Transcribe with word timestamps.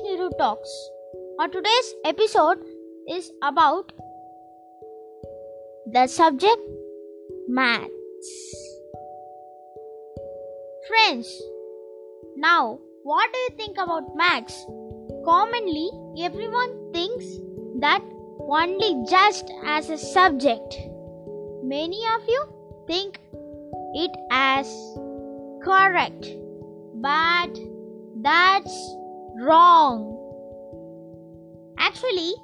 Niru 0.00 0.30
Talks. 0.38 0.90
Our 1.38 1.48
today's 1.48 1.94
episode 2.04 2.58
is 3.06 3.30
about 3.42 3.92
the 5.86 6.06
subject 6.06 6.62
maths. 7.46 8.30
Friends, 10.88 11.42
now 12.36 12.78
what 13.02 13.30
do 13.32 13.38
you 13.38 13.50
think 13.58 13.76
about 13.76 14.16
maths? 14.16 14.64
Commonly, 15.26 15.90
everyone 16.20 16.92
thinks 16.92 17.26
that 17.80 18.02
only 18.48 19.04
just 19.10 19.52
as 19.66 19.90
a 19.90 19.98
subject. 19.98 20.76
Many 21.62 22.02
of 22.14 22.22
you 22.26 22.44
think 22.86 23.20
it 23.94 24.10
as 24.30 24.66
correct, 25.62 26.26
but 26.94 27.50
that's 28.22 28.96
wrong. 29.40 30.18
Actually, 31.78 32.34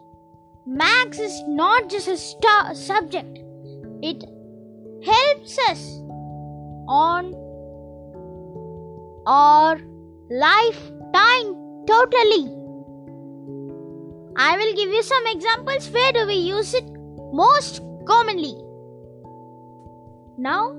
maths 0.67 1.19
is 1.19 1.43
not 1.47 1.89
just 1.89 2.09
a 2.09 2.17
stu- 2.17 2.75
subject, 2.75 3.39
it 4.03 4.25
helps 5.05 5.59
us 5.71 6.01
on 6.89 7.35
our 9.27 9.79
lifetime 10.31 11.55
totally. 11.87 12.55
I 14.37 14.57
will 14.57 14.75
give 14.75 14.91
you 14.91 15.03
some 15.03 15.27
examples 15.27 15.91
where 15.91 16.13
do 16.13 16.27
we 16.27 16.35
use 16.35 16.75
it 16.75 16.85
most 17.33 17.83
commonly. 18.07 18.55
Now 20.39 20.75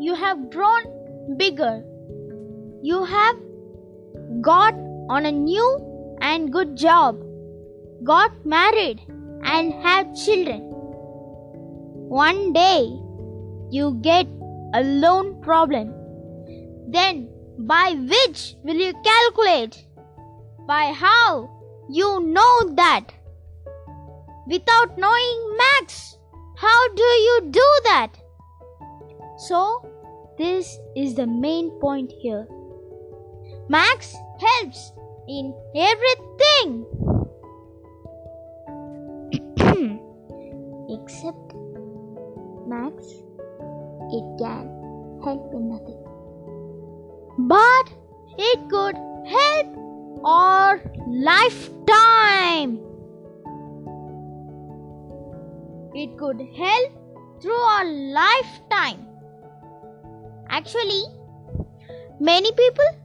you 0.00 0.14
have 0.14 0.50
grown 0.50 1.36
bigger. 1.36 1.84
You 2.82 3.04
have 3.04 3.36
got 4.40 4.74
on 5.12 5.26
a 5.26 5.32
new 5.32 6.16
and 6.22 6.50
good 6.50 6.74
job, 6.74 7.16
got 8.02 8.46
married, 8.46 9.00
and 9.44 9.74
have 9.86 10.14
children. 10.16 10.62
One 12.18 12.54
day 12.54 12.84
you 13.70 13.98
get 14.00 14.26
a 14.74 14.82
loan 14.82 15.40
problem. 15.42 15.92
Then, 16.88 17.28
by 17.58 17.92
which 18.12 18.56
will 18.62 18.80
you 18.84 18.94
calculate? 19.10 19.76
By 20.66 20.84
how 21.02 21.50
you 21.90 22.08
know 22.38 22.74
that? 22.76 23.12
Without 24.46 24.96
knowing 24.96 25.56
max, 25.58 26.16
how 26.56 26.80
do 26.94 27.02
you 27.02 27.36
do 27.50 27.68
that? 27.84 28.16
So, 29.36 29.60
this 30.38 30.78
is 30.96 31.14
the 31.14 31.26
main 31.26 31.70
point 31.80 32.12
here. 32.22 32.46
Max 33.68 34.14
helps 34.40 34.92
in 35.28 35.54
everything 35.76 36.86
except 40.90 41.54
Max, 42.66 43.06
it 44.10 44.38
can 44.38 44.66
help 45.24 45.52
in 45.54 45.68
nothing. 45.68 46.02
But 47.38 47.92
it 48.38 48.68
could 48.68 48.96
help 49.26 49.66
our 50.24 50.80
lifetime. 51.06 52.80
It 55.94 56.16
could 56.18 56.40
help 56.56 56.92
through 57.40 57.52
our 57.52 57.84
lifetime. 57.84 59.06
Actually, 60.48 61.04
many 62.20 62.52
people 62.52 63.01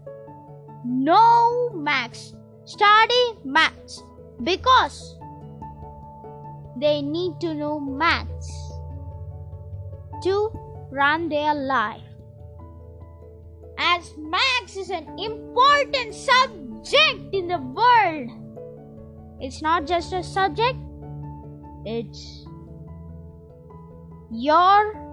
know 0.88 1.70
maths, 1.74 2.34
study 2.66 3.38
maths 3.44 4.04
because 4.44 5.18
they 6.80 7.02
need 7.02 7.40
to 7.42 7.54
know 7.54 7.80
maths 7.80 8.52
to 10.24 10.50
run 10.92 11.30
their 11.30 11.54
life. 11.54 12.02
As 13.78 14.14
maths 14.18 14.78
is 14.78 14.90
an 14.90 15.08
important 15.20 16.16
subject 16.16 17.34
in 17.34 17.48
the 17.48 17.60
world, 17.60 18.30
it's 19.40 19.62
not 19.62 19.86
just 19.86 20.14
a 20.14 20.24
subject, 20.24 20.78
it's 21.86 22.46
your 24.32 25.07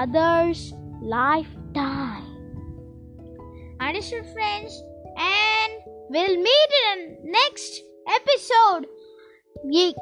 others' 0.00 0.72
lifetime. 1.02 2.24
Understood, 3.80 4.26
friends? 4.32 4.82
And 5.18 5.72
we'll 6.08 6.36
meet 6.36 6.70
in 6.92 7.18
the 7.22 7.30
next 7.30 7.82
episode. 8.08 8.86
You, 9.68 9.92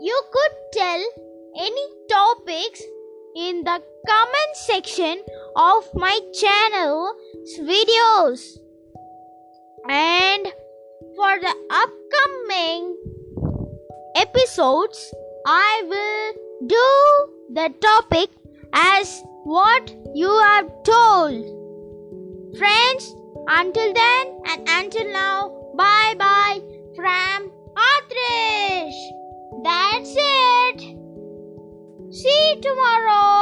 you 0.00 0.22
could 0.32 0.54
tell 0.72 1.02
any 1.60 1.86
topics 2.10 2.82
in 3.36 3.62
the 3.62 3.80
comment 4.08 4.54
section 4.54 5.22
of 5.54 5.88
my 5.94 6.18
channel's 6.40 7.58
videos. 7.60 8.58
And 9.88 10.46
for 11.14 11.38
the 11.38 11.54
upcoming 11.82 12.96
episodes, 14.16 15.14
I 15.46 15.82
will 15.86 16.66
do 16.66 17.54
the 17.54 17.74
topic 17.80 18.30
as 18.74 19.22
what 19.44 19.94
you 20.14 20.28
have 20.28 20.68
told. 20.82 21.44
Friends, 22.58 23.14
until 23.48 23.92
then 23.94 24.40
and 24.46 24.68
until 24.68 25.12
now, 25.12 25.50
bye 25.76 26.14
bye 26.18 26.60
from 26.96 27.50
Athrish. 27.76 29.00
That's 29.62 30.14
it. 30.16 30.80
See 32.10 32.54
you 32.54 32.60
tomorrow. 32.60 33.34